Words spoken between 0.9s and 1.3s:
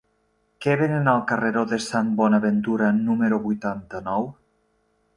al